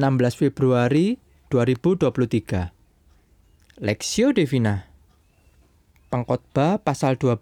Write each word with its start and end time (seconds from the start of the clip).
16 0.00 0.32
Februari 0.32 1.20
2023 1.52 3.84
Lexio 3.84 4.32
Divina 4.32 4.88
Pengkhotbah 6.08 6.80
pasal 6.80 7.20
12 7.20 7.36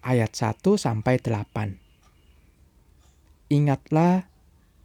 ayat 0.00 0.32
1 0.32 0.56
sampai 0.80 1.20
8 1.20 1.76
Ingatlah 3.52 4.24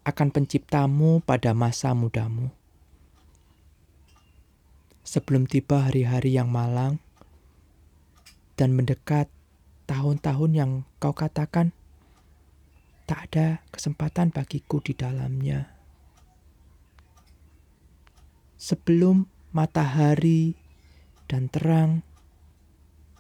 akan 0.04 0.28
penciptamu 0.36 1.24
pada 1.24 1.56
masa 1.56 1.96
mudamu. 1.96 2.52
Sebelum 5.08 5.48
tiba 5.48 5.88
hari-hari 5.88 6.36
yang 6.36 6.52
malang 6.52 7.00
dan 8.60 8.76
mendekat 8.76 9.32
tahun-tahun 9.88 10.52
yang 10.52 10.84
kau 11.00 11.16
katakan 11.16 11.72
tak 13.08 13.32
ada 13.32 13.64
kesempatan 13.72 14.36
bagiku 14.36 14.84
di 14.84 14.92
dalamnya 14.92 15.77
sebelum 18.58 19.30
matahari 19.54 20.58
dan 21.30 21.48
terang, 21.54 22.02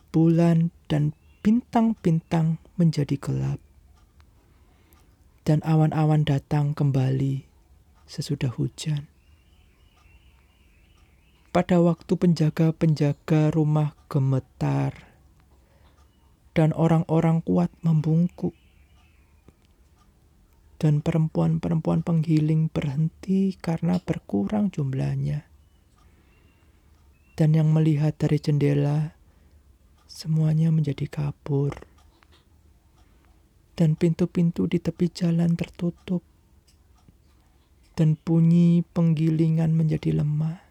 bulan 0.10 0.73
dan 0.90 1.13
bintang-bintang 1.46 2.58
menjadi 2.76 3.16
gelap, 3.22 3.62
dan 5.46 5.62
awan-awan 5.63 6.26
datang 6.26 6.73
kembali 6.73 7.48
sesudah 8.10 8.52
hujan. 8.52 9.08
Pada 11.54 11.82
waktu 11.82 12.13
penjaga-penjaga 12.13 13.49
rumah 13.54 13.98
gemetar, 14.12 14.94
dan 16.58 16.74
orang-orang 16.74 17.46
kuat 17.46 17.70
membungkuk, 17.85 18.58
dan 20.77 21.02
perempuan-perempuan 21.02 22.05
penggiling 22.05 22.70
berhenti 22.70 23.58
karena 23.58 23.98
berkurang 23.98 24.70
jumlahnya. 24.70 25.49
Dan 27.34 27.57
yang 27.57 27.74
melihat 27.74 28.18
dari 28.18 28.38
jendela, 28.38 29.18
semuanya 30.05 30.70
menjadi 30.70 31.10
kabur. 31.10 31.74
Dan 33.77 33.93
pintu-pintu 33.93 34.65
di 34.65 34.82
tepi 34.82 35.10
jalan 35.10 35.54
tertutup. 35.54 36.26
Dan 37.98 38.18
bunyi 38.18 38.82
penggilingan 38.93 39.74
menjadi 39.74 40.21
lemah. 40.21 40.62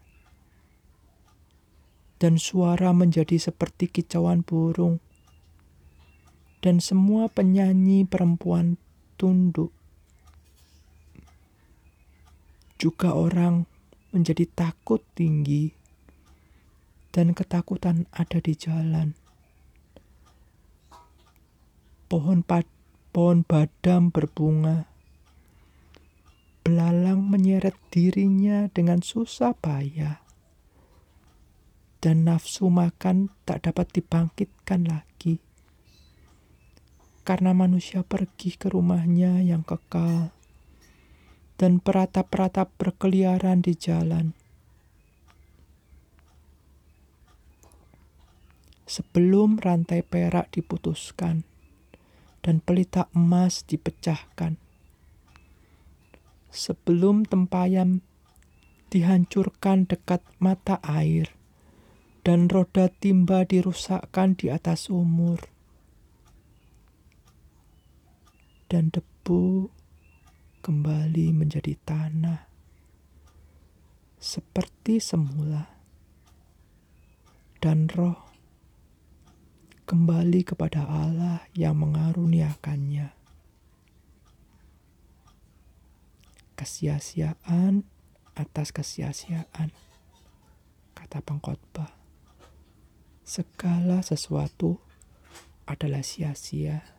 Dan 2.19 2.39
suara 2.39 2.91
menjadi 2.95 3.39
seperti 3.39 3.91
kicauan 3.91 4.43
burung. 4.43 4.99
Dan 6.59 6.83
semua 6.83 7.31
penyanyi 7.31 8.03
perempuan 8.03 8.75
tunduk 9.15 9.71
juga 12.77 13.17
orang 13.17 13.65
menjadi 14.13 14.45
takut 14.53 15.01
tinggi 15.17 15.73
dan 17.09 17.33
ketakutan 17.33 18.05
ada 18.13 18.37
di 18.37 18.53
jalan. 18.53 19.17
Pohon 22.05 22.45
pad, 22.45 22.69
pohon 23.09 23.41
badam 23.41 24.13
berbunga. 24.13 24.85
Belalang 26.61 27.25
menyeret 27.25 27.73
dirinya 27.89 28.69
dengan 28.69 29.01
susah 29.01 29.57
payah. 29.57 30.21
Dan 31.97 32.29
nafsu 32.29 32.69
makan 32.69 33.33
tak 33.49 33.65
dapat 33.65 33.89
dibangkitkan 33.89 34.85
lagi. 34.85 35.41
Karena 37.25 37.51
manusia 37.51 38.05
pergi 38.05 38.55
ke 38.55 38.69
rumahnya 38.71 39.41
yang 39.41 39.65
kekal 39.65 40.36
dan 41.57 41.81
peratap-peratap 41.81 42.69
berkeliaran 42.77 43.65
di 43.65 43.73
jalan. 43.73 44.37
Sebelum 48.87 49.59
rantai 49.59 50.05
perak 50.05 50.53
diputuskan 50.53 51.43
dan 52.39 52.63
pelita 52.63 53.11
emas 53.11 53.67
dipecahkan. 53.67 54.55
Sebelum 56.47 57.27
tempayam 57.27 57.99
dihancurkan 58.87 59.83
dekat 59.83 60.23
mata 60.39 60.79
air 60.79 61.35
dan 62.23 62.47
roda 62.47 62.87
timba 62.87 63.43
dirusakkan 63.43 64.39
di 64.39 64.47
atas 64.47 64.87
umur. 64.87 65.43
Dan 68.71 68.91
debu 68.91 69.71
kembali 70.67 71.31
menjadi 71.31 71.79
tanah 71.87 72.43
seperti 74.19 74.99
semula, 74.99 75.63
dan 77.63 77.87
roh 77.87 78.19
kembali 79.87 80.43
kepada 80.43 80.83
Allah 80.83 81.47
yang 81.55 81.79
mengaruniakannya. 81.79 83.15
Kesia-siaan 86.59 87.87
atas 88.35 88.75
kesia-siaan, 88.75 89.71
kata 90.99 91.23
pengkhotbah. 91.23 91.95
Segala 93.23 94.03
sesuatu 94.03 94.83
adalah 95.63 96.03
sia-sia 96.03 96.96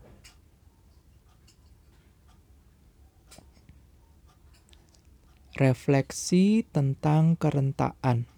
refleksi 5.59 6.63
tentang 6.71 7.35
kerentaan 7.35 8.31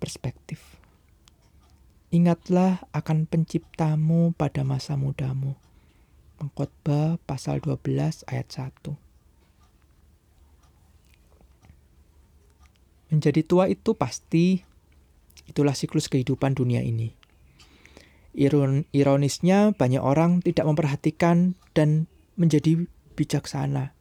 perspektif. 0.00 0.80
Ingatlah 2.08 2.88
akan 2.96 3.28
penciptamu 3.28 4.32
pada 4.32 4.64
masa 4.64 4.96
mudamu. 4.96 5.54
Pengkhotbah 6.40 7.20
pasal 7.28 7.60
12 7.60 8.24
ayat 8.26 8.48
1. 8.48 8.96
Menjadi 13.12 13.44
tua 13.44 13.68
itu 13.68 13.92
pasti 13.92 14.64
itulah 15.44 15.76
siklus 15.76 16.08
kehidupan 16.08 16.56
dunia 16.56 16.80
ini. 16.80 17.12
Iron, 18.32 18.88
ironisnya 18.96 19.76
banyak 19.76 20.00
orang 20.00 20.40
tidak 20.40 20.64
memperhatikan 20.64 21.52
dan 21.76 22.08
menjadi 22.40 22.88
bijaksana 23.12 23.92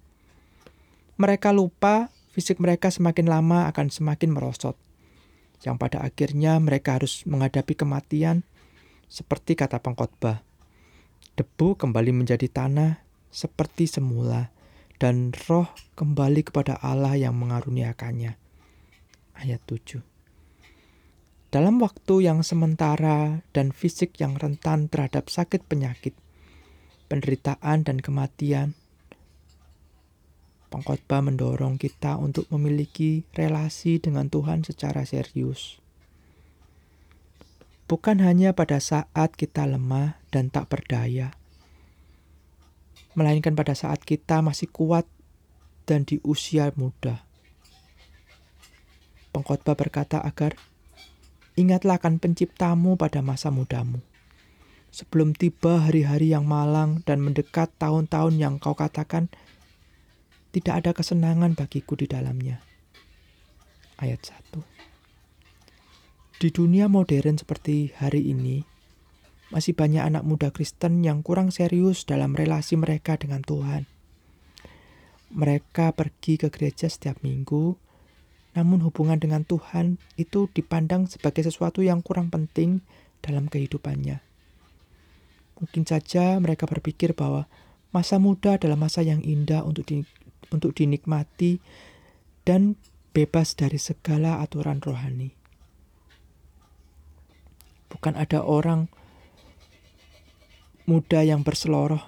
mereka 1.22 1.54
lupa 1.54 2.10
fisik 2.34 2.58
mereka 2.58 2.90
semakin 2.90 3.30
lama 3.30 3.70
akan 3.70 3.94
semakin 3.94 4.34
merosot. 4.34 4.74
Yang 5.62 5.78
pada 5.78 5.98
akhirnya 6.02 6.58
mereka 6.58 6.98
harus 6.98 7.22
menghadapi 7.30 7.78
kematian 7.78 8.42
seperti 9.06 9.54
kata 9.54 9.78
pengkhotbah. 9.78 10.42
Debu 11.38 11.78
kembali 11.78 12.26
menjadi 12.26 12.50
tanah 12.50 13.06
seperti 13.30 13.86
semula 13.86 14.50
dan 14.98 15.30
roh 15.46 15.70
kembali 15.94 16.42
kepada 16.50 16.82
Allah 16.82 17.14
yang 17.14 17.38
mengaruniakannya. 17.38 18.34
Ayat 19.38 19.62
7. 19.70 20.02
Dalam 21.52 21.84
waktu 21.84 22.26
yang 22.26 22.42
sementara 22.48 23.44
dan 23.52 23.76
fisik 23.76 24.18
yang 24.24 24.40
rentan 24.40 24.88
terhadap 24.88 25.28
sakit 25.28 25.68
penyakit, 25.68 26.16
penderitaan 27.12 27.84
dan 27.84 28.00
kematian, 28.00 28.72
Pengkhotbah 30.72 31.20
mendorong 31.20 31.76
kita 31.76 32.16
untuk 32.16 32.48
memiliki 32.48 33.28
relasi 33.36 34.00
dengan 34.00 34.32
Tuhan 34.32 34.64
secara 34.64 35.04
serius. 35.04 35.84
Bukan 37.92 38.24
hanya 38.24 38.56
pada 38.56 38.80
saat 38.80 39.36
kita 39.36 39.68
lemah 39.68 40.16
dan 40.32 40.48
tak 40.48 40.72
berdaya, 40.72 41.36
melainkan 43.20 43.52
pada 43.52 43.76
saat 43.76 44.00
kita 44.08 44.40
masih 44.40 44.72
kuat 44.72 45.04
dan 45.84 46.08
di 46.08 46.24
usia 46.24 46.72
muda. 46.80 47.28
Pengkhotbah 49.36 49.76
berkata 49.76 50.24
agar 50.24 50.56
ingatlah 51.60 52.00
akan 52.00 52.24
penciptamu 52.24 52.96
pada 52.96 53.20
masa 53.20 53.52
mudamu. 53.52 54.00
Sebelum 54.92 55.36
tiba 55.36 55.84
hari-hari 55.84 56.32
yang 56.32 56.48
malang 56.48 57.04
dan 57.04 57.20
mendekat 57.20 57.72
tahun-tahun 57.76 58.40
yang 58.40 58.56
kau 58.56 58.76
katakan, 58.76 59.28
tidak 60.52 60.84
ada 60.84 60.92
kesenangan 60.92 61.56
bagiku 61.56 61.96
di 61.96 62.08
dalamnya. 62.12 62.60
Ayat 64.00 64.32
1. 64.52 64.60
Di 66.44 66.50
dunia 66.52 66.92
modern 66.92 67.40
seperti 67.40 67.96
hari 67.96 68.34
ini, 68.34 68.66
masih 69.52 69.76
banyak 69.76 70.02
anak 70.02 70.24
muda 70.28 70.50
Kristen 70.50 71.04
yang 71.04 71.24
kurang 71.24 71.52
serius 71.52 72.04
dalam 72.04 72.36
relasi 72.36 72.80
mereka 72.80 73.20
dengan 73.20 73.44
Tuhan. 73.44 73.88
Mereka 75.32 75.96
pergi 75.96 76.36
ke 76.42 76.52
gereja 76.52 76.92
setiap 76.92 77.24
minggu, 77.24 77.78
namun 78.58 78.84
hubungan 78.84 79.16
dengan 79.16 79.48
Tuhan 79.48 79.96
itu 80.20 80.52
dipandang 80.52 81.08
sebagai 81.08 81.48
sesuatu 81.48 81.80
yang 81.80 82.04
kurang 82.04 82.28
penting 82.28 82.84
dalam 83.24 83.48
kehidupannya. 83.48 84.20
Mungkin 85.62 85.84
saja 85.86 86.42
mereka 86.42 86.66
berpikir 86.66 87.14
bahwa 87.14 87.46
masa 87.94 88.18
muda 88.18 88.58
adalah 88.58 88.76
masa 88.76 89.06
yang 89.06 89.22
indah 89.22 89.62
untuk 89.62 89.88
untuk 90.52 90.76
dinikmati 90.76 91.64
dan 92.44 92.76
bebas 93.16 93.56
dari 93.56 93.80
segala 93.80 94.44
aturan 94.44 94.84
rohani. 94.84 95.36
Bukan 97.92 98.16
ada 98.16 98.44
orang 98.44 98.88
muda 100.88 101.24
yang 101.24 101.44
berseloroh. 101.44 102.04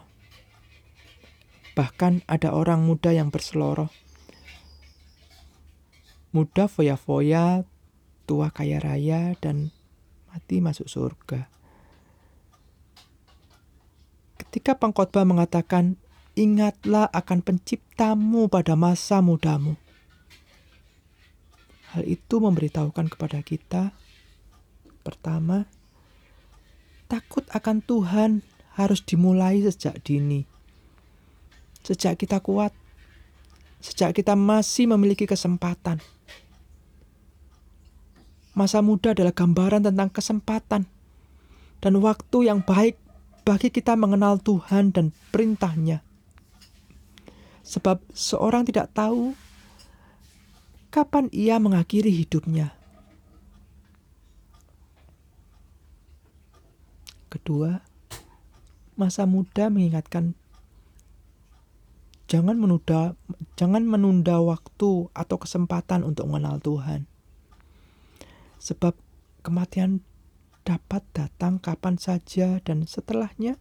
Bahkan 1.74 2.24
ada 2.30 2.54
orang 2.54 2.86
muda 2.86 3.12
yang 3.12 3.34
berseloroh. 3.34 3.92
Muda 6.34 6.66
foya-foya, 6.66 7.68
tua 8.26 8.50
kaya 8.50 8.82
raya, 8.82 9.38
dan 9.38 9.70
mati 10.32 10.64
masuk 10.64 10.90
surga. 10.90 11.46
Ketika 14.42 14.78
pengkhotbah 14.78 15.26
mengatakan, 15.30 15.98
ingatlah 16.34 17.10
akan 17.14 17.46
penciptamu 17.46 18.50
pada 18.50 18.74
masa 18.74 19.22
mudamu. 19.22 19.78
Hal 21.94 22.10
itu 22.10 22.42
memberitahukan 22.42 23.06
kepada 23.06 23.46
kita, 23.46 23.94
pertama, 25.06 25.70
takut 27.06 27.46
akan 27.54 27.86
Tuhan 27.86 28.32
harus 28.74 29.06
dimulai 29.06 29.62
sejak 29.62 30.02
dini. 30.02 30.50
Sejak 31.86 32.18
kita 32.18 32.42
kuat, 32.42 32.74
sejak 33.78 34.18
kita 34.18 34.34
masih 34.34 34.90
memiliki 34.90 35.30
kesempatan. 35.30 36.02
Masa 38.58 38.82
muda 38.82 39.14
adalah 39.14 39.34
gambaran 39.34 39.86
tentang 39.86 40.10
kesempatan 40.10 40.90
dan 41.82 41.94
waktu 42.02 42.50
yang 42.50 42.66
baik 42.66 42.98
bagi 43.44 43.70
kita 43.70 43.94
mengenal 43.94 44.40
Tuhan 44.42 44.96
dan 44.96 45.12
perintahnya. 45.30 46.13
Sebab 47.64 48.04
seorang 48.12 48.68
tidak 48.68 48.92
tahu 48.92 49.34
kapan 50.94 51.32
ia 51.34 51.58
mengakhiri 51.58 52.12
hidupnya. 52.12 52.76
Kedua, 57.34 57.82
masa 58.94 59.26
muda 59.26 59.74
mengingatkan 59.74 60.38
jangan 62.30 62.58
menunda 62.62 63.18
jangan 63.58 63.84
menunda 63.86 64.38
waktu 64.38 65.10
atau 65.12 65.38
kesempatan 65.42 66.06
untuk 66.06 66.30
mengenal 66.30 66.62
Tuhan. 66.62 67.10
Sebab 68.62 68.96
kematian 69.44 70.06
dapat 70.64 71.04
datang 71.12 71.60
kapan 71.60 72.00
saja 72.00 72.64
dan 72.64 72.88
setelahnya 72.88 73.60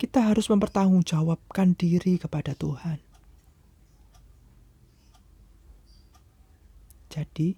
kita 0.00 0.24
harus 0.24 0.48
mempertanggungjawabkan 0.48 1.76
diri 1.76 2.16
kepada 2.16 2.56
Tuhan. 2.56 3.03
Jadi, 7.14 7.54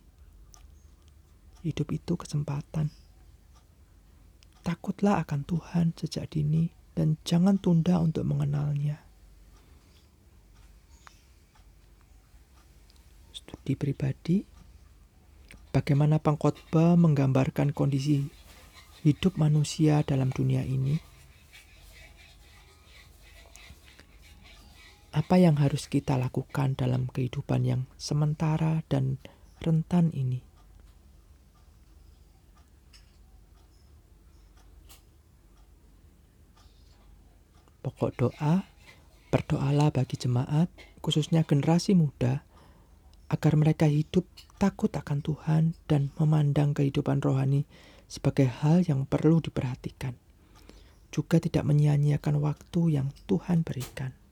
hidup 1.65 1.89
itu 1.89 2.13
kesempatan. 2.13 2.93
Takutlah 4.61 5.25
akan 5.25 5.49
Tuhan 5.49 5.97
sejak 5.97 6.29
dini 6.29 6.69
dan 6.93 7.17
jangan 7.25 7.57
tunda 7.57 7.97
untuk 7.97 8.29
mengenalnya. 8.29 9.01
Studi 13.33 13.73
pribadi, 13.81 14.45
bagaimana 15.73 16.21
pengkhotbah 16.21 16.93
menggambarkan 17.01 17.73
kondisi 17.73 18.29
hidup 19.09 19.41
manusia 19.41 20.05
dalam 20.05 20.37
dunia 20.37 20.69
ini? 20.69 21.01
Apa 25.17 25.41
yang 25.41 25.57
harus 25.57 25.89
kita 25.89 26.21
lakukan 26.21 26.77
dalam 26.77 27.09
kehidupan 27.09 27.65
yang 27.65 27.89
sementara 27.97 28.85
dan 28.93 29.17
rentan 29.63 30.13
ini. 30.13 30.43
Pokok 37.87 38.11
doa, 38.19 38.67
berdoalah 39.31 39.95
bagi 39.95 40.19
jemaat, 40.19 40.67
khususnya 40.99 41.47
generasi 41.47 41.95
muda, 41.95 42.43
agar 43.31 43.55
mereka 43.55 43.87
hidup 43.87 44.27
takut 44.59 44.91
akan 44.91 45.23
Tuhan 45.23 45.63
dan 45.87 46.11
memandang 46.19 46.75
kehidupan 46.75 47.23
rohani 47.23 47.63
sebagai 48.11 48.51
hal 48.51 48.83
yang 48.87 49.07
perlu 49.07 49.39
diperhatikan. 49.39 50.19
Juga 51.15 51.39
tidak 51.39 51.63
menyia-nyiakan 51.63 52.43
waktu 52.43 52.99
yang 52.99 53.15
Tuhan 53.31 53.63
berikan. 53.63 54.26